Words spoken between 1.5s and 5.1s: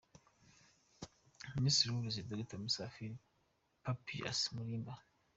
Minisitiri w'Uburezi, Dr Musafiri Papias Malimba.